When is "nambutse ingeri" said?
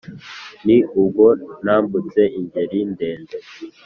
1.63-2.79